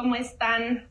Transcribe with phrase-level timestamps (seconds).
[0.00, 0.86] ¿Cómo están?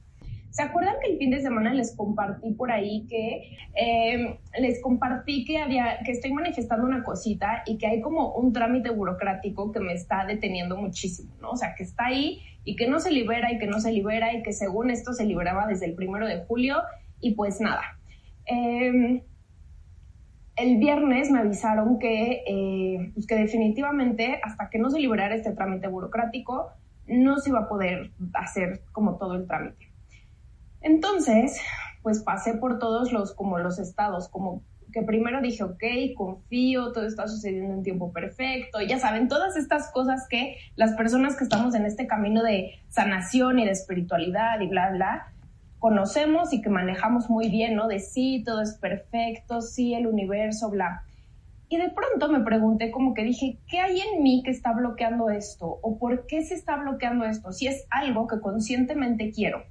[0.49, 5.45] ¿Se acuerdan que el fin de semana les compartí por ahí que em, les compartí
[5.45, 9.79] que había que estoy manifestando una cosita y que hay como un trámite burocrático que
[9.79, 11.51] me está deteniendo muchísimo, ¿no?
[11.51, 14.33] O sea, que está ahí y que no se libera y que no se libera
[14.33, 16.81] y que según esto se liberaba desde el primero de julio
[17.21, 17.97] y pues nada.
[18.45, 19.21] Em,
[20.57, 25.53] el viernes me avisaron que, eh, pues que definitivamente hasta que no se liberara este
[25.53, 26.73] trámite burocrático
[27.07, 29.91] no se iba a poder hacer como todo el trámite.
[30.81, 31.59] Entonces,
[32.01, 34.63] pues pasé por todos los, como los estados, como
[34.93, 35.83] que primero dije, ok,
[36.15, 41.35] confío, todo está sucediendo en tiempo perfecto, ya saben, todas estas cosas que las personas
[41.35, 45.33] que estamos en este camino de sanación y de espiritualidad y bla, bla,
[45.79, 47.87] conocemos y que manejamos muy bien, ¿no?
[47.87, 51.03] De sí, todo es perfecto, sí, el universo, bla.
[51.69, 55.29] Y de pronto me pregunté como que dije, ¿qué hay en mí que está bloqueando
[55.29, 55.79] esto?
[55.81, 57.51] ¿O por qué se está bloqueando esto?
[57.51, 59.63] Si es algo que conscientemente quiero.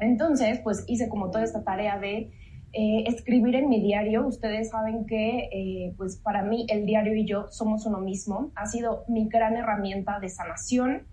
[0.00, 2.32] Entonces, pues hice como toda esta tarea de
[2.72, 4.26] eh, escribir en mi diario.
[4.26, 8.50] Ustedes saben que, eh, pues para mí, el diario y yo somos uno mismo.
[8.56, 11.06] Ha sido mi gran herramienta de sanación.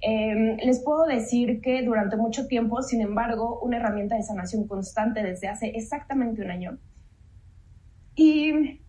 [0.00, 5.22] Em, les puedo decir que durante mucho tiempo, sin embargo, una herramienta de sanación constante
[5.22, 6.78] desde hace exactamente un año.
[8.14, 8.80] Y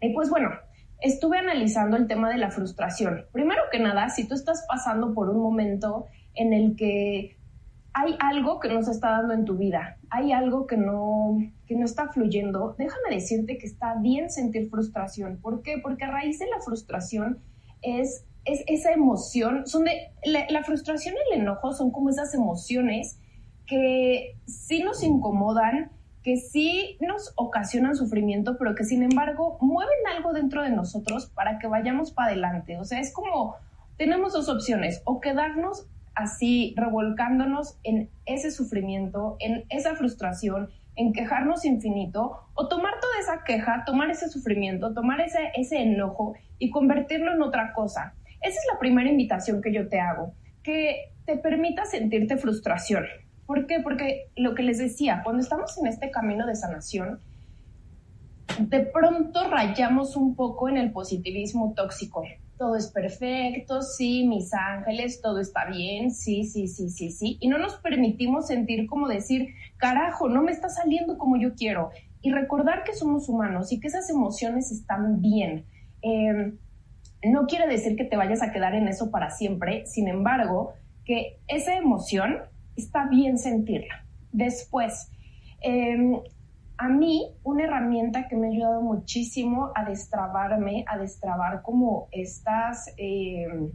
[0.00, 0.50] y pues bueno,
[1.00, 3.26] estuve analizando el tema de la frustración.
[3.32, 7.36] Primero que nada, si tú estás pasando por un momento en el que
[7.92, 11.76] hay algo que no se está dando en tu vida, hay algo que no, que
[11.76, 15.38] no está fluyendo, déjame decirte que está bien sentir frustración.
[15.40, 15.78] ¿Por qué?
[15.82, 17.40] Porque a raíz de la frustración
[17.82, 22.32] es, es esa emoción, son de, la, la frustración y el enojo son como esas
[22.34, 23.18] emociones
[23.66, 25.90] que sí nos incomodan,
[26.22, 31.58] que sí nos ocasionan sufrimiento, pero que sin embargo mueven algo dentro de nosotros para
[31.58, 32.78] que vayamos para adelante.
[32.78, 33.56] O sea, es como,
[33.96, 41.64] tenemos dos opciones, o quedarnos así revolcándonos en ese sufrimiento, en esa frustración, en quejarnos
[41.64, 47.32] infinito, o tomar toda esa queja, tomar ese sufrimiento, tomar ese, ese enojo y convertirlo
[47.32, 48.14] en otra cosa.
[48.42, 53.04] Esa es la primera invitación que yo te hago, que te permita sentirte frustración.
[53.50, 53.80] ¿Por qué?
[53.80, 57.18] Porque lo que les decía, cuando estamos en este camino de sanación,
[58.60, 62.22] de pronto rayamos un poco en el positivismo tóxico.
[62.56, 67.38] Todo es perfecto, sí, mis ángeles, todo está bien, sí, sí, sí, sí, sí.
[67.40, 71.90] Y no nos permitimos sentir como decir, carajo, no me está saliendo como yo quiero.
[72.22, 75.64] Y recordar que somos humanos y que esas emociones están bien.
[76.02, 76.56] Em,
[77.24, 80.74] no quiere decir que te vayas a quedar en eso para siempre, sin embargo,
[81.04, 82.42] que esa emoción
[82.80, 84.04] está bien sentirla.
[84.32, 85.10] Después,
[85.60, 86.20] em,
[86.80, 92.94] a mí una herramienta que me ha ayudado muchísimo a destrabarme, a destrabar como estas,
[92.96, 93.70] em,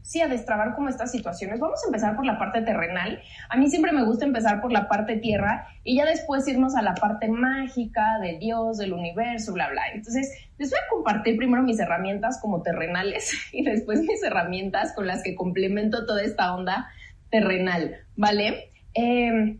[0.00, 1.58] sí, a destrabar como estas situaciones.
[1.58, 3.20] Vamos a empezar por la parte terrenal.
[3.48, 6.82] A mí siempre me gusta empezar por la parte tierra y ya después irnos a
[6.82, 9.82] la parte mágica de Dios, del universo, bla, bla.
[9.92, 15.08] Entonces, les voy a compartir primero mis herramientas como terrenales y después mis herramientas con
[15.08, 16.86] las que complemento toda esta onda
[17.30, 18.72] terrenal, ¿vale?
[18.94, 19.58] Em,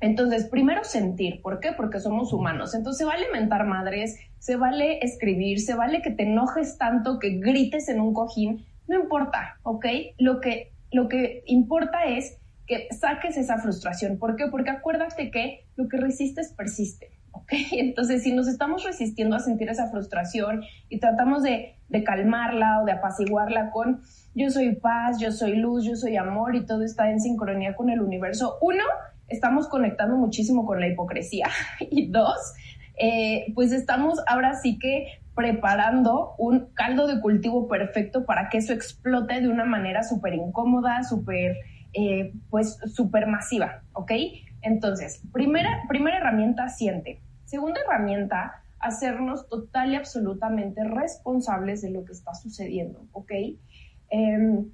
[0.00, 1.72] entonces, primero sentir, ¿por qué?
[1.72, 2.74] Porque somos humanos.
[2.74, 7.38] Entonces, se vale mentar madres, se vale escribir, se vale que te enojes tanto, que
[7.38, 9.86] grites en un cojín, no importa, ¿ok?
[10.18, 14.18] Lo que, lo que importa es que saques esa frustración.
[14.18, 14.46] ¿Por qué?
[14.46, 17.10] Porque acuérdate que lo que resistes persiste.
[17.32, 17.52] ¿Ok?
[17.72, 22.84] Entonces, si nos estamos resistiendo a sentir esa frustración y tratamos de, de, calmarla o
[22.84, 24.02] de apaciguarla con
[24.34, 27.90] yo soy paz, yo soy luz, yo soy amor y todo está en sincronía con
[27.90, 28.84] el universo, uno,
[29.28, 31.48] estamos conectando muchísimo con la hipocresía
[31.90, 32.54] y dos,
[32.98, 38.74] eh, pues estamos ahora sí que preparando un caldo de cultivo perfecto para que eso
[38.74, 41.56] explote de una manera súper incómoda, súper,
[41.94, 44.12] eh, pues, súper masiva, ¿ok?
[44.62, 47.20] Entonces, primera, primera herramienta, siente.
[47.44, 53.32] Segunda herramienta, hacernos total y absolutamente responsables de lo que está sucediendo, ¿ok?
[54.10, 54.70] Em,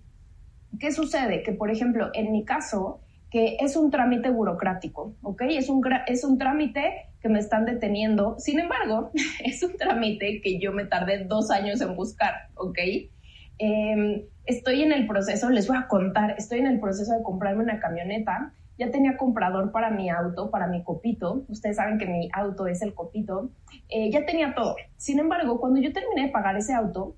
[0.78, 1.42] ¿Qué sucede?
[1.42, 3.00] Que, por ejemplo, en mi caso,
[3.30, 5.42] que es un trámite burocrático, ¿ok?
[5.48, 8.36] Es un, es un trámite que me están deteniendo.
[8.38, 9.10] Sin embargo,
[9.44, 12.78] es un trámite que yo me tardé dos años en buscar, ¿ok?
[13.58, 17.64] Em, estoy en el proceso, les voy a contar, estoy en el proceso de comprarme
[17.64, 18.52] una camioneta.
[18.78, 21.44] Ya tenía comprador para mi auto, para mi copito.
[21.48, 23.50] Ustedes saben que mi auto es el copito.
[23.88, 24.76] Eh, ya tenía todo.
[24.96, 27.16] Sin embargo, cuando yo terminé de pagar ese auto,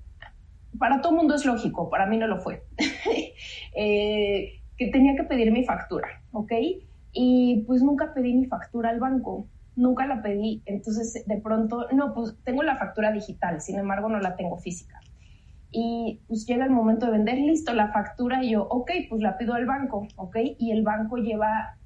[0.77, 2.63] para todo mundo es lógico, para mí no lo fue.
[3.75, 6.51] eh, que tenía que pedir mi factura, ¿ok?
[7.11, 10.61] Y pues nunca pedí mi factura al banco, nunca la pedí.
[10.65, 14.98] Entonces, de pronto, no, pues tengo la factura digital, sin embargo, no la tengo física.
[15.71, 19.37] Y pues llega el momento de vender, listo, la factura, y yo, ok, pues la
[19.37, 20.37] pido al banco, ¿ok?
[20.57, 21.77] Y el banco lleva,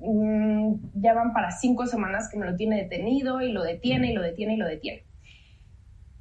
[0.00, 4.14] mmm, ya van para cinco semanas que me lo tiene detenido, y lo detiene, y
[4.14, 5.04] lo detiene, y lo detiene.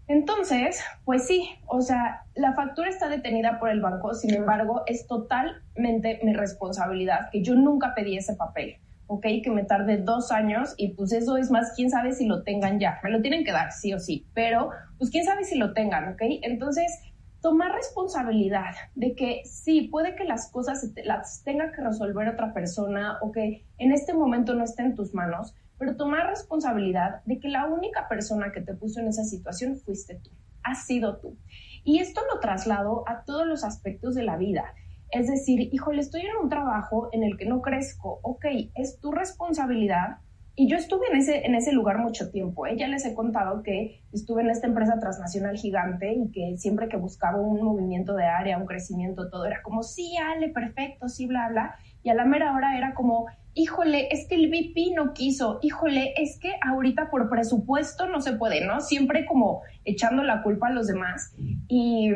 [0.08, 5.06] Entonces, pues sí, o sea, la factura está detenida por el banco, sin embargo, es
[5.06, 8.78] totalmente mi responsabilidad, que yo nunca pedí ese papel,
[9.08, 9.26] ¿ok?
[9.44, 12.80] Que me tarde dos años y pues eso es más, quién sabe si lo tengan
[12.80, 15.74] ya, me lo tienen que dar, sí o sí, pero pues quién sabe si lo
[15.74, 16.22] tengan, ¿ok?
[16.42, 17.02] Entonces,
[17.48, 23.20] tomar responsabilidad de que sí, puede que las cosas las tenga que resolver otra persona
[23.22, 27.48] o que en este momento no esté en tus manos, pero tomar responsabilidad de que
[27.48, 30.30] la única persona que te puso en esa situación fuiste tú,
[30.62, 31.38] has sido tú.
[31.86, 34.74] Y esto lo traslado a todos los aspectos de la vida.
[35.10, 38.46] Es decir, híjole, estoy en un trabajo en el que no crezco, ok,
[38.76, 40.18] es tu responsabilidad.
[40.60, 42.66] Y yo estuve en ese, en ese lugar mucho tiempo.
[42.66, 42.76] ¿eh?
[42.76, 46.98] Ya les he contado que estuve en esta empresa transnacional gigante y que siempre que
[46.98, 51.50] buscaba un movimiento de área, un crecimiento, todo era como, sí, Ale, perfecto, sí, bla,
[51.50, 51.76] bla.
[52.02, 56.16] Y a la mera hora era como, híjole, es que el VP no quiso, híjole,
[56.18, 58.82] es que ahorita por presupuesto no se puede, ¿no?
[58.82, 61.36] Siempre como echando la culpa a los demás.
[61.68, 62.12] Y,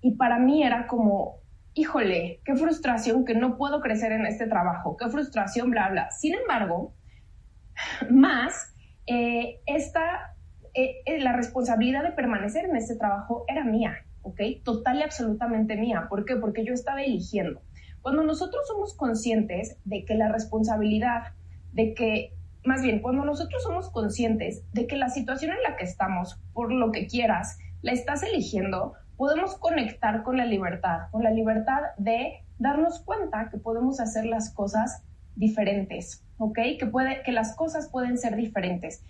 [0.00, 1.40] y para mí era como,
[1.74, 6.12] híjole, qué frustración que no puedo crecer en este trabajo, qué frustración, bla, bla.
[6.12, 6.94] Sin embargo,
[8.10, 8.74] más,
[9.06, 10.34] eh, esta,
[10.74, 14.40] eh, eh, la responsabilidad de permanecer en este trabajo era mía, ¿ok?
[14.64, 16.06] Total y absolutamente mía.
[16.08, 16.36] ¿Por qué?
[16.36, 17.62] Porque yo estaba eligiendo.
[18.02, 21.32] Cuando nosotros somos conscientes de que la responsabilidad,
[21.72, 22.32] de que,
[22.64, 26.72] más bien, cuando nosotros somos conscientes de que la situación en la que estamos, por
[26.72, 32.44] lo que quieras, la estás eligiendo, podemos conectar con la libertad, con la libertad de
[32.58, 35.02] darnos cuenta que podemos hacer las cosas
[35.36, 36.58] diferentes, ¿ok?
[36.78, 39.02] Que, puede, que las cosas pueden ser diferentes.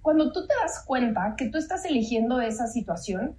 [0.00, 3.36] Cuando tú te das cuenta que tú estás eligiendo esa situación,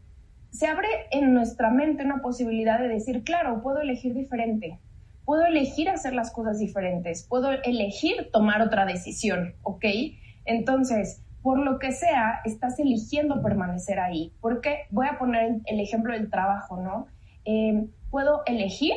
[0.52, 4.80] se abre en nuestra mente una posibilidad de decir, claro, puedo elegir diferente,
[5.26, 9.86] puedo elegir hacer las cosas diferentes, puedo elegir tomar otra decisión, ¿ok?
[10.46, 14.32] Entonces, por lo que sea, estás eligiendo permanecer ahí.
[14.40, 17.08] Porque voy a poner el ejemplo del trabajo, ¿no?
[17.46, 18.94] Eh, puedo elegir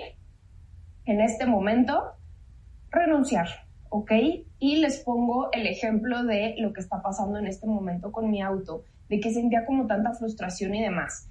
[1.05, 2.13] en este momento
[2.91, 3.49] renunciar,
[3.91, 4.13] ¿ok?
[4.59, 8.43] Y les pongo el ejemplo de lo que está pasando en este momento con mi
[8.43, 11.29] auto, de que sentía como tanta frustración y demás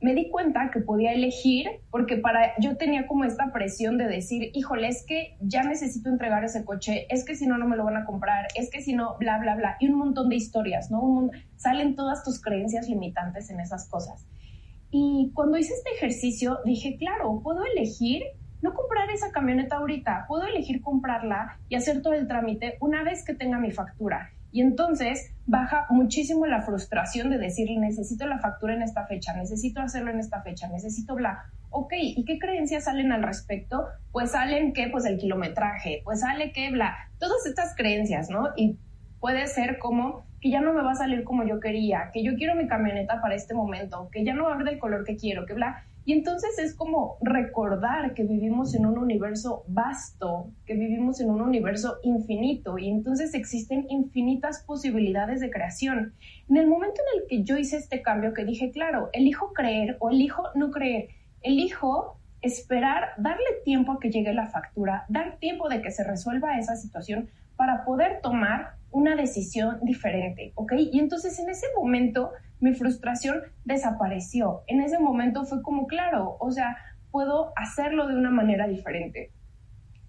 [0.00, 4.50] me di cuenta que podía elegir porque para yo tenía como esta presión de decir,
[4.54, 7.84] híjole, es que ya necesito entregar ese coche, es que si no no me lo
[7.84, 10.90] van a comprar, es que si no bla bla bla y un montón de historias,
[10.90, 11.30] ¿no?
[11.56, 14.26] salen todas tus creencias limitantes en esas cosas.
[14.90, 18.22] Y cuando hice este ejercicio dije, claro, puedo elegir
[18.62, 23.24] no comprar esa camioneta ahorita, puedo elegir comprarla y hacer todo el trámite una vez
[23.24, 28.74] que tenga mi factura y entonces baja muchísimo la frustración de decir, necesito la factura
[28.74, 31.44] en esta fecha, necesito hacerlo en esta fecha, necesito bla.
[31.70, 33.86] Ok, ¿y qué creencias salen al respecto?
[34.10, 38.48] Pues salen que, pues el kilometraje, pues sale que bla, todas estas creencias, ¿no?
[38.56, 38.78] Y
[39.20, 42.34] puede ser como que ya no me va a salir como yo quería, que yo
[42.36, 45.16] quiero mi camioneta para este momento, que ya no va a haber del color que
[45.16, 45.84] quiero, que bla.
[46.08, 51.42] Y entonces es como recordar que vivimos en un universo vasto, que vivimos en un
[51.42, 56.14] universo infinito y entonces existen infinitas posibilidades de creación.
[56.48, 59.98] En el momento en el que yo hice este cambio, que dije, claro, elijo creer
[60.00, 61.08] o elijo no creer,
[61.42, 66.58] elijo esperar, darle tiempo a que llegue la factura, dar tiempo de que se resuelva
[66.58, 70.72] esa situación para poder tomar una decisión diferente, ¿ok?
[70.90, 74.62] Y entonces en ese momento mi frustración desapareció.
[74.66, 76.76] En ese momento fue como, claro, o sea,
[77.10, 79.32] puedo hacerlo de una manera diferente.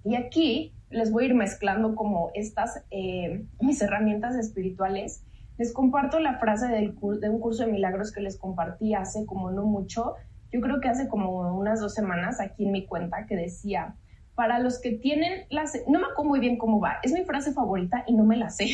[0.03, 5.23] Y aquí les voy a ir mezclando como estas, eh, mis herramientas espirituales
[5.57, 9.65] Les comparto la frase de un curso de milagros que les compartí hace como no
[9.65, 10.15] mucho,
[10.51, 13.95] yo creo que hace como unas dos semanas aquí en mi cuenta, que decía,
[14.35, 15.73] para los que tienen las...
[15.87, 18.49] No me acuerdo muy bien cómo va, es mi frase favorita y no me la
[18.49, 18.67] sé.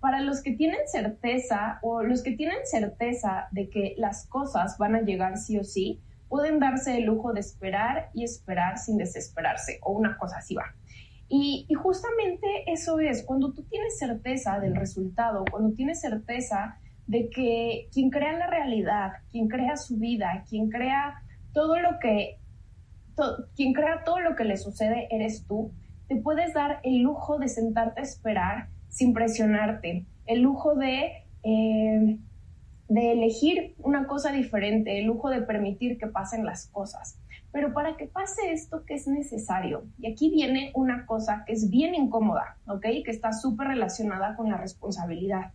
[0.00, 4.94] Para los que tienen certeza o los que tienen certeza de que las cosas van
[4.94, 9.78] a llegar sí o sí, pueden darse el lujo de esperar y esperar sin desesperarse,
[9.82, 10.74] o una cosa así va.
[11.28, 17.88] Y, justamente eso es, cuando tú tienes certeza del resultado, cuando tienes certeza de que
[17.92, 21.22] quien crea la realidad, quien crea su vida, quien crea
[21.52, 22.38] todo lo que,
[23.56, 25.72] quien crea todo lo que le sucede eres tú,
[26.08, 32.18] te puedes dar el lujo de sentarte a esperar sin presionarte, el lujo de eh,
[32.88, 37.18] de elegir una cosa diferente, el lujo de permitir que pasen las cosas.
[37.52, 41.70] Pero para que pase esto que es necesario, y aquí viene una cosa que es
[41.70, 42.82] bien incómoda, ¿ok?
[43.04, 45.52] Que está súper relacionada con la responsabilidad,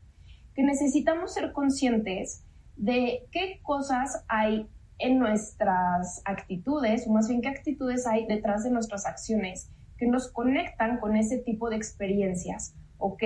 [0.56, 2.44] que necesitamos ser conscientes
[2.76, 4.68] de qué cosas hay
[4.98, 10.32] en nuestras actitudes, o más bien qué actitudes hay detrás de nuestras acciones que nos
[10.32, 13.24] conectan con ese tipo de experiencias, ¿ok?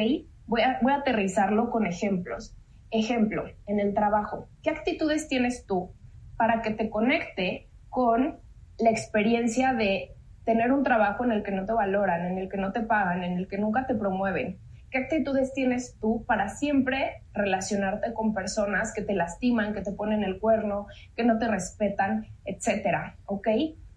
[0.48, 2.56] Voy a, aterrizarlo con ejemplos.
[2.92, 5.92] Ejemplo, en el trabajo, ¿qué actitudes tienes tú
[6.38, 8.40] para que te conecte con
[8.78, 10.12] la experiencia de
[10.46, 13.24] tener un trabajo en el que no te valoran, en el que no te pagan,
[13.24, 14.60] en el que nunca te promueven?
[14.92, 20.24] ¿Qué actitudes tienes tú para siempre relacionarte con personas que te lastiman, que te ponen
[20.24, 23.18] el cuerno, que no te respetan, etcétera?
[23.26, 23.48] ¿Ok?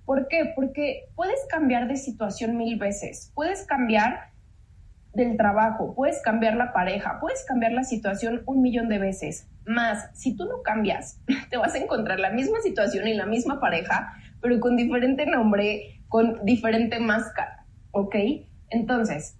[0.04, 0.52] ¿Por qué?
[0.56, 4.30] Porque puedes cambiar de situación mil veces, puedes cambiar
[5.18, 9.48] del trabajo, puedes cambiar la pareja, puedes cambiar la situación un millón de veces.
[9.66, 11.20] Más, si tú no cambias,
[11.50, 16.00] te vas a encontrar la misma situación y la misma pareja, pero con diferente nombre,
[16.08, 18.14] con diferente máscara, ¿ok?
[18.70, 19.38] Entonces,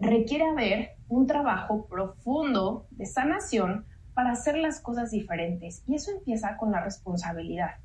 [0.00, 6.56] requiere haber un trabajo profundo de sanación para hacer las cosas diferentes y eso empieza
[6.56, 7.76] con la responsabilidad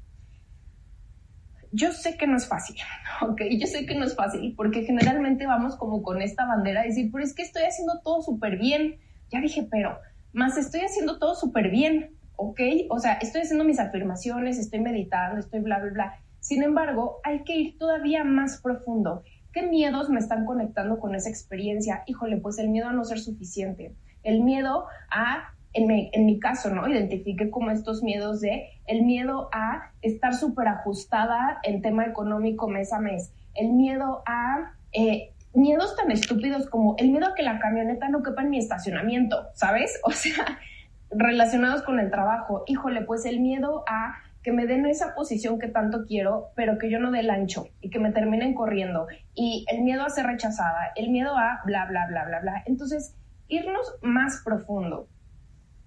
[1.72, 2.76] yo sé que no es fácil,
[3.22, 3.42] ¿ok?
[3.60, 7.10] Yo sé que no es fácil porque generalmente vamos como con esta bandera de decir,
[7.12, 8.98] pero es que estoy haciendo todo súper bien.
[9.32, 10.00] Ya dije, pero,
[10.34, 12.60] más estoy haciendo todo súper bien, ¿ok?
[12.90, 16.14] O sea, estoy haciendo mis afirmaciones, estoy meditando, estoy bla, bla, bla.
[16.40, 19.24] Sin embargo, hay que ir todavía más profundo.
[19.52, 22.04] ¿Qué miedos me están conectando con esa experiencia?
[22.06, 26.40] Híjole, pues el miedo a no ser suficiente, el miedo a en mi, en mi,
[26.40, 26.88] caso, ¿no?
[26.88, 32.92] Identifique como estos miedos de el miedo a estar súper ajustada en tema económico mes
[32.92, 37.60] a mes, el miedo a eh, miedos tan estúpidos como el miedo a que la
[37.60, 40.00] camioneta no quepa en mi estacionamiento, ¿sabes?
[40.04, 40.60] O sea,
[41.12, 42.64] relacionados con el trabajo.
[42.68, 46.90] Híjole, pues el miedo a que me den esa posición que tanto quiero, pero que
[46.90, 49.08] yo no dé el ancho y que me terminen corriendo.
[49.36, 52.64] Y el miedo a ser rechazada, el miedo a bla, bla, bla, bla, bla.
[52.66, 53.16] Entonces,
[53.48, 55.08] irnos más profundo.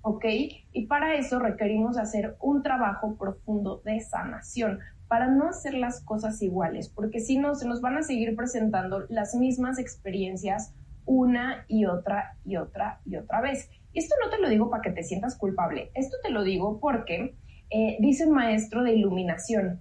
[0.02, 0.24] ¿Ok?
[0.72, 4.80] Y para eso requerimos hacer un trabajo profundo de sanación,
[5.12, 9.04] para no hacer las cosas iguales, porque si no, se nos van a seguir presentando
[9.10, 10.72] las mismas experiencias
[11.04, 13.68] una y otra y otra y otra vez.
[13.92, 16.80] Y esto no te lo digo para que te sientas culpable, esto te lo digo
[16.80, 17.34] porque
[17.68, 19.80] eh, dice un maestro de iluminación,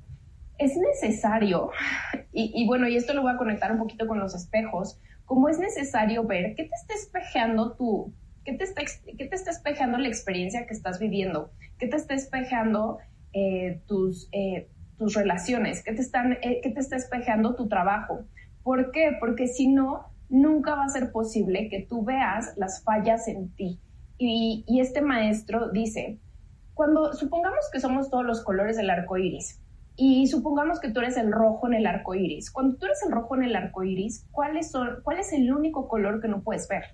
[0.58, 1.72] es necesario,
[2.34, 5.60] y, bueno, y esto lo voy a conectar un poquito con los espejos, como es
[5.60, 8.14] necesario ver qué te está espejeando tu,
[8.44, 11.52] ¿Qué te, está, ¿Qué te está espejando la experiencia que estás viviendo?
[11.78, 12.98] ¿Qué te está espejando
[13.34, 14.68] eh, tus, eh,
[14.98, 15.84] tus relaciones?
[15.84, 18.26] ¿Qué te, están, eh, ¿Qué te está espejando tu trabajo?
[18.64, 19.16] ¿Por qué?
[19.20, 23.80] Porque si no, nunca va a ser posible que tú veas las fallas en ti.
[24.18, 26.20] Y, y este maestro dice,
[26.74, 29.62] cuando supongamos que somos todos los colores del arco iris,
[29.96, 32.50] y supongamos que tú eres el rojo en el arco iris.
[32.50, 35.88] Cuando tú eres el rojo en el arco iris, ¿cuál son, ¿cuál es el único
[35.88, 36.86] color que no puedes ver?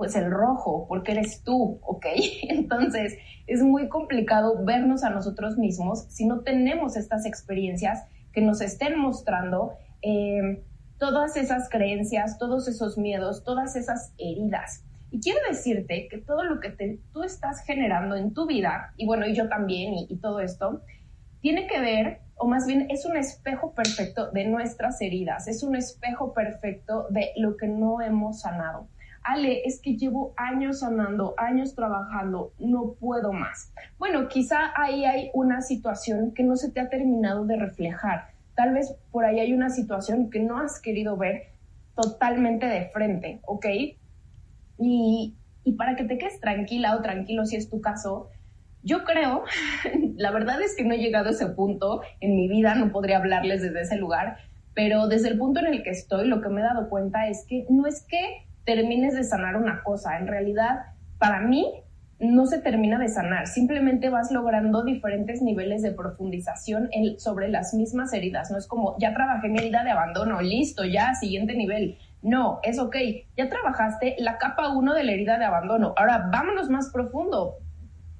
[0.00, 2.06] Pues el rojo, porque eres tú, ¿ok?
[2.48, 8.62] Entonces es muy complicado vernos a nosotros mismos si no tenemos estas experiencias que nos
[8.62, 10.60] estén mostrando em,
[10.96, 14.84] todas esas creencias, todos esos miedos, todas esas heridas.
[15.10, 19.26] Y quiero decirte que todo lo que tú estás generando en tu vida, y bueno,
[19.26, 20.80] y yo también, y todo esto,
[21.42, 25.76] tiene que ver, o más bien es un espejo perfecto de nuestras heridas, es un
[25.76, 28.88] espejo perfecto de lo que no hemos sanado.
[29.22, 33.72] Ale, es que llevo años sanando, años trabajando, no puedo más.
[33.98, 38.30] Bueno, quizá ahí hay una situación que no se te ha terminado de reflejar.
[38.54, 41.52] Tal vez por ahí hay una situación que no has querido ver
[41.94, 43.66] totalmente de frente, ¿ok?
[44.78, 45.34] Y,
[45.64, 48.30] y para que te quedes tranquila o tranquilo si es tu caso,
[48.82, 49.44] yo creo,
[50.16, 53.18] la verdad es que no he llegado a ese punto en mi vida, no podría
[53.18, 54.38] hablarles desde ese lugar,
[54.74, 57.44] pero desde el punto en el que estoy, lo que me he dado cuenta es
[57.46, 60.18] que no es que termines de sanar una cosa.
[60.18, 60.86] En realidad,
[61.18, 61.82] para mí,
[62.20, 68.12] no se termina de sanar, simplemente vas logrando diferentes niveles de profundización sobre las mismas
[68.12, 68.50] heridas.
[68.50, 71.96] No es como, ya trabajé mi herida de abandono, listo, ya, siguiente nivel.
[72.22, 72.96] No, es ok,
[73.38, 77.56] ya trabajaste la capa 1 de la herida de abandono, ahora vámonos más profundo,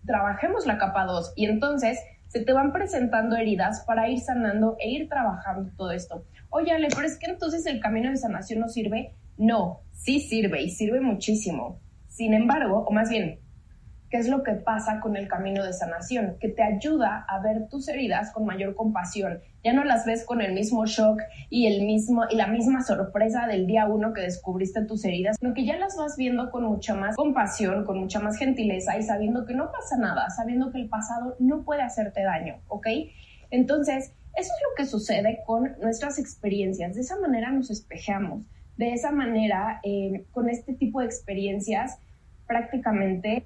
[0.06, 4.88] trabajemos la capa 2 y entonces se te van presentando heridas para ir sanando e
[4.88, 6.24] ir trabajando todo esto.
[6.48, 9.14] Oye, Ale, pero es que entonces el camino de sanación no sirve.
[9.40, 11.80] No, sí sirve y sirve muchísimo.
[12.08, 13.40] Sin embargo, o más bien,
[14.10, 16.36] ¿Qué es lo que pasa con el camino de sanación?
[16.40, 19.38] Que te ayuda a ver tus heridas con mayor compasión.
[19.62, 23.46] Ya no las ves con el mismo shock y, el mismo, y la misma sorpresa
[23.46, 26.96] del día uno que descubriste tus heridas, sino que ya las vas viendo con mucha
[26.96, 30.88] más compasión, con mucha más gentileza y sabiendo que no pasa nada, sabiendo que el
[30.88, 32.88] pasado no puede hacerte daño, ¿ok?
[33.52, 36.96] Entonces, eso es lo que sucede con nuestras experiencias.
[36.96, 38.42] De esa manera nos espejamos.
[38.80, 41.98] De esa manera, eh, con este tipo de experiencias,
[42.46, 43.44] prácticamente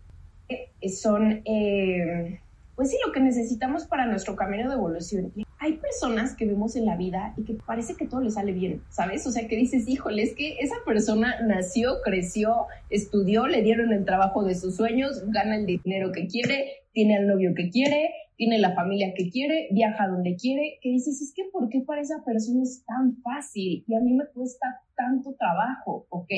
[0.96, 2.38] son, eh,
[2.76, 5.32] pues sí, lo que necesitamos para nuestro camino de evolución.
[5.58, 8.80] Hay personas que vemos en la vida y que parece que todo le sale bien,
[8.90, 9.26] ¿sabes?
[9.26, 14.04] O sea, que dices, híjole, es que esa persona nació, creció, estudió, le dieron el
[14.04, 18.58] trabajo de sus sueños, gana el dinero que quiere, tiene al novio que quiere, tiene
[18.58, 22.24] la familia que quiere, viaja donde quiere, que dices, es que ¿por qué para esa
[22.24, 26.30] persona es tan fácil y a mí me cuesta tanto trabajo, ¿ok?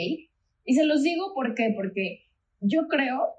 [0.64, 1.72] Y se los digo ¿por qué?
[1.74, 2.20] porque
[2.60, 3.30] yo creo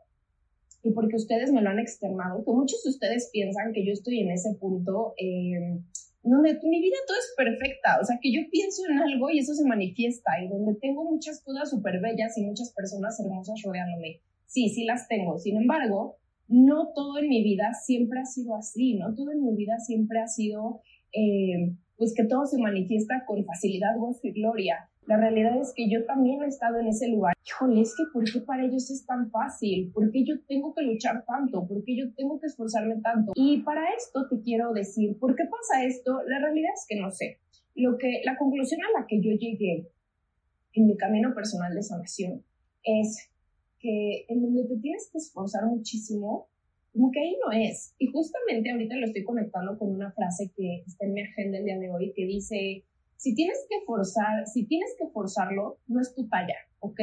[0.84, 4.22] y porque ustedes me lo han externado, que muchos de ustedes piensan que yo estoy
[4.22, 5.80] en ese punto eh,
[6.24, 9.54] donde mi vida todo es perfecta, o sea, que yo pienso en algo y eso
[9.54, 14.22] se manifiesta y donde tengo muchas cosas súper bellas y muchas personas hermosas rodeándome.
[14.46, 15.38] Sí, sí las tengo.
[15.38, 16.18] Sin embargo,
[16.48, 20.20] no todo en mi vida siempre ha sido así, no todo en mi vida siempre
[20.20, 20.82] ha sido,
[21.14, 24.90] eh, pues que todo se manifiesta con facilidad, gozo y gloria.
[25.06, 27.34] La realidad es que yo también he estado en ese lugar.
[27.46, 29.90] Híjole, es que ¿por qué para ellos es tan fácil?
[29.94, 31.66] ¿Por qué yo tengo que luchar tanto?
[31.66, 33.32] ¿Por qué yo tengo que esforzarme tanto?
[33.36, 36.20] Y para esto te quiero decir, ¿por qué pasa esto?
[36.28, 37.40] La realidad es que no sé.
[37.74, 39.88] Lo que, la conclusión a la que yo llegué
[40.74, 42.44] en mi camino personal de sanación
[42.84, 43.30] es
[43.80, 46.48] que en donde te tienes que esforzar muchísimo,
[46.94, 47.94] como que ahí no es.
[48.00, 51.66] Y justamente ahorita lo estoy conectando con una frase que está en mi agenda el
[51.66, 52.84] día de hoy que dice,
[53.18, 57.00] si tienes que forzar, si tienes que forzarlo, no es tu talla, ¿ok?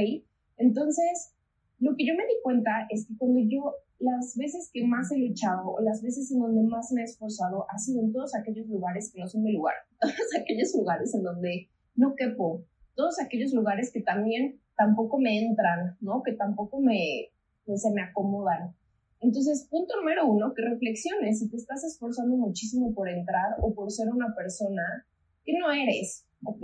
[0.57, 1.35] Entonces,
[1.79, 5.19] lo que yo me di cuenta es que cuando yo, las veces que más he
[5.19, 8.67] luchado o las veces en donde más me he esforzado, ha sido en todos aquellos
[8.69, 13.53] lugares que no son mi lugar, todos aquellos lugares en donde no quepo, todos aquellos
[13.53, 16.23] lugares que también tampoco me entran, ¿no?
[16.23, 17.31] Que tampoco me,
[17.65, 18.75] pues, se me acomodan.
[19.21, 23.91] Entonces, punto número uno, que reflexiones si te estás esforzando muchísimo por entrar o por
[23.91, 25.07] ser una persona
[25.45, 26.63] que no eres, ¿ok?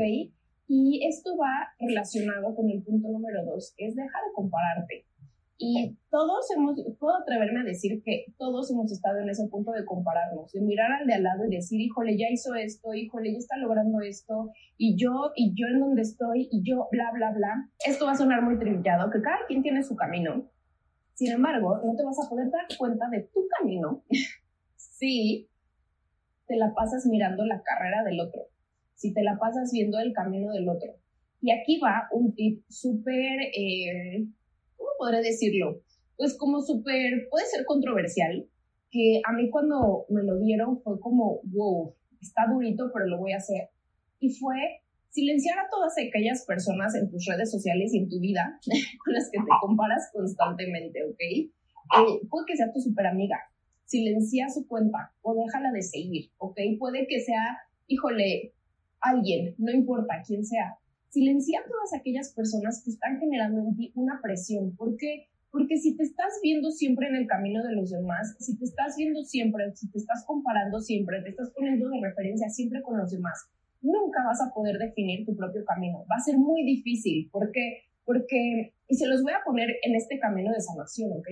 [0.68, 5.07] Y esto va relacionado con el punto número dos, que es dejar de compararte.
[5.62, 9.85] Y todos hemos, puedo atreverme a decir que todos hemos estado en ese punto de
[9.85, 13.38] compararnos, de mirar al de al lado y decir, híjole, ya hizo esto, híjole, ya
[13.38, 17.68] está logrando esto, y yo, y yo en donde estoy, y yo, bla, bla, bla.
[17.87, 20.51] Esto va a sonar muy trillado, que cada quien tiene su camino.
[21.12, 24.03] Sin embargo, no te vas a poder dar cuenta de tu camino
[24.77, 25.51] si
[26.46, 28.46] te la pasas mirando la carrera del otro
[29.01, 30.90] si te la pasas viendo el camino del otro.
[31.40, 34.27] Y aquí va un tip súper, eh,
[35.01, 35.81] ¿cómo podré decirlo?
[36.17, 38.47] Pues como súper, puede ser controversial,
[38.91, 43.33] que a mí cuando me lo dieron fue como, wow, está durito, pero lo voy
[43.33, 43.71] a hacer.
[44.19, 44.57] Y fue
[45.09, 48.61] silenciar a todas aquellas personas en tus redes sociales y en tu vida
[49.05, 51.21] con las que te comparas constantemente, ¿ok?
[51.21, 51.49] Eh,
[52.29, 53.39] puede que sea tu super amiga,
[53.87, 56.59] silencia su cuenta o déjala de seguir, ¿ok?
[56.79, 58.53] Puede que sea, híjole,
[59.01, 60.77] alguien, no importa quién sea,
[61.11, 64.75] silencia a todas aquellas personas que están generando en ti una presión.
[64.77, 65.27] ¿Por qué?
[65.51, 68.96] Porque si te estás viendo siempre en el camino de los demás, si te estás
[68.96, 73.11] viendo siempre, si te estás comparando siempre, te estás poniendo de referencia siempre con los
[73.11, 73.51] demás,
[73.83, 76.05] nunca vas a poder definir tu propio camino.
[76.11, 77.29] Va a ser muy difícil.
[77.33, 77.83] ¿Por qué?
[78.05, 81.29] Porque, y se los voy a poner en este camino de sanación, ¿ok?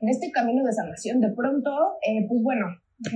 [0.00, 1.70] En este camino de sanación, de pronto,
[2.02, 2.66] eh, pues bueno,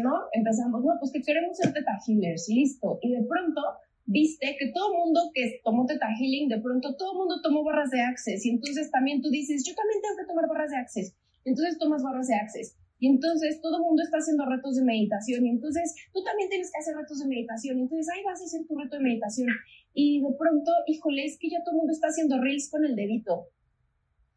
[0.02, 0.12] ¿no?
[0.32, 2.98] Empezamos, no, pues que queremos ser teta healers, listo.
[3.02, 3.60] Y de pronto
[4.06, 8.00] viste que todo mundo que tomó teta healing, de pronto todo mundo tomó barras de
[8.00, 8.44] access.
[8.44, 11.14] Y entonces también tú dices, yo también tengo que tomar barras de access.
[11.44, 12.76] Entonces tomas barras de access.
[12.98, 15.44] Y entonces todo el mundo está haciendo retos de meditación.
[15.44, 17.78] Y entonces tú también tienes que hacer retos de meditación.
[17.78, 19.48] Y entonces ahí vas a hacer tu reto de meditación.
[19.92, 22.94] Y de pronto, híjole, es que ya todo el mundo está haciendo reels con el
[22.94, 23.48] dedito.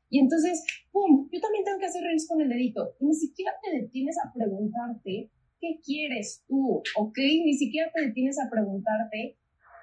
[0.10, 1.30] Y entonces, ¡pum!
[1.32, 2.96] Yo también tengo que hacer reels con el dedito.
[3.00, 7.18] Y ni siquiera te detienes a preguntarte qué quieres tú, ¿ok?
[7.18, 9.38] Ni siquiera te detienes a preguntarte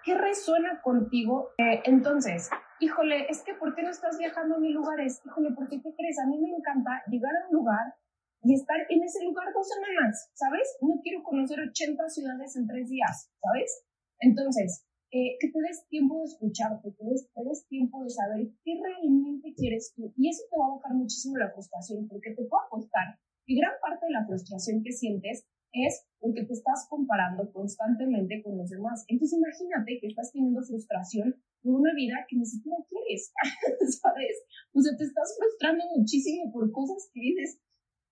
[0.05, 1.51] qué resuena contigo.
[1.59, 5.21] Eh, entonces, híjole, es que ¿por qué no estás viajando a mil lugares?
[5.25, 6.19] Híjole, ¿por qué qué crees?
[6.19, 7.95] A mí me encanta llegar a un lugar
[8.43, 10.77] y estar en ese lugar dos semanas, ¿sabes?
[10.81, 13.85] No quiero conocer 80 ciudades en tres días, ¿sabes?
[14.19, 18.11] Entonces, eh, que te des tiempo de escucharte, que te des, te des tiempo de
[18.11, 20.13] saber qué realmente quieres tú.
[20.17, 23.75] Y eso te va a bajar muchísimo la frustración, porque te puedo apostar que gran
[23.81, 29.05] parte de la frustración que sientes es porque te estás comparando constantemente con los demás.
[29.09, 33.35] Entonces imagínate que estás teniendo frustración por una vida que ni siquiera quieres,
[34.01, 34.47] ¿sabes?
[34.73, 37.59] O sea, te estás frustrando muchísimo por cosas que dices,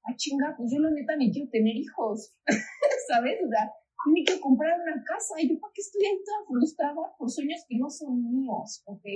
[0.02, 2.34] ah, chinga, pues yo la neta ni quiero tener hijos,
[3.08, 3.38] ¿sabes?
[3.46, 3.70] O sea,
[4.12, 7.62] ni quiero comprar una casa, y yo para qué estoy ahí toda frustrada por sueños
[7.68, 9.06] que no son míos, ¿ok?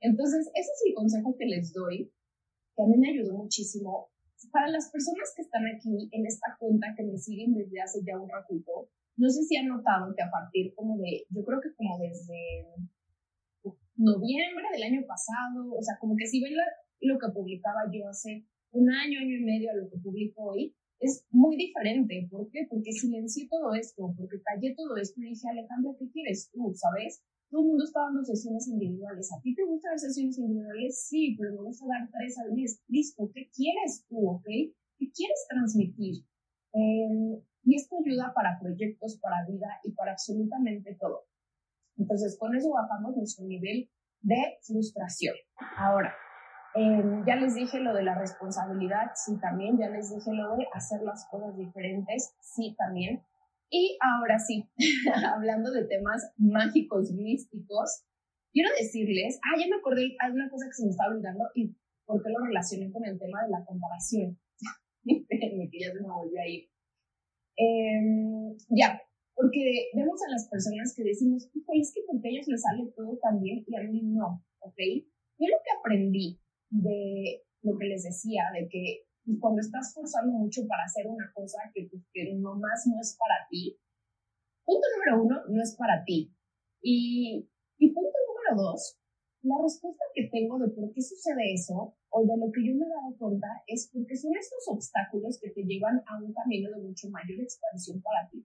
[0.00, 2.12] Entonces, ese es el consejo que les doy,
[2.76, 4.10] que a mí me ayudó muchísimo.
[4.52, 8.18] Para las personas que están aquí en esta cuenta, que me siguen desde hace ya
[8.18, 11.74] un ratito, no sé si han notado que a partir como de, yo creo que
[11.74, 12.66] como desde
[13.96, 16.54] noviembre del año pasado, o sea, como que si ven
[17.00, 20.74] lo que publicaba yo hace un año, año y medio a lo que publico hoy,
[21.00, 22.28] es muy diferente.
[22.30, 22.66] ¿Por qué?
[22.68, 26.72] Porque silencié todo esto, porque callé todo esto y dije, Alejandra, ¿qué quieres tú?
[26.74, 27.22] ¿Sabes?
[27.50, 29.30] Todo el mundo está dando sesiones individuales.
[29.32, 31.06] ¿A ti te gustan las sesiones individuales?
[31.08, 32.82] Sí, pero me gusta dar tres al mes.
[32.88, 34.28] Listo, ¿qué quieres tú?
[34.28, 34.44] ¿Ok?
[34.44, 36.24] ¿Qué quieres transmitir?
[36.72, 41.26] Eh, y esto ayuda para proyectos, para vida y para absolutamente todo.
[41.96, 43.88] Entonces, con eso bajamos nuestro nivel
[44.22, 45.34] de frustración.
[45.78, 46.14] Ahora,
[46.76, 50.66] Em, ya les dije lo de la responsabilidad, sí también, ya les dije lo de
[50.74, 53.22] hacer las cosas diferentes, sí también.
[53.70, 54.68] Y ahora sí,
[55.34, 58.04] hablando de temas mágicos, místicos,
[58.52, 61.74] quiero decirles, ah, ya me acordé, hay una cosa que se me está olvidando y
[62.04, 64.38] por qué lo relacioné con el tema de la comparación.
[65.04, 66.68] Espérenme que ya se me volvió a ir.
[67.56, 69.00] Em, ya,
[69.34, 73.40] porque vemos a las personas que decimos, es que porque ellos les sale todo tan
[73.42, 74.78] bien y a mí no, ¿ok?
[75.38, 79.06] Yo lo que aprendí de lo que les decía, de que
[79.40, 83.46] cuando estás forzando mucho para hacer una cosa que, pues, que nomás no es para
[83.50, 83.78] ti,
[84.64, 86.32] punto número uno, no es para ti.
[86.80, 88.98] Y, y punto número dos,
[89.42, 92.86] la respuesta que tengo de por qué sucede eso o de lo que yo me
[92.86, 96.82] he dado cuenta es porque son estos obstáculos que te llevan a un camino de
[96.82, 98.44] mucho mayor expansión para ti.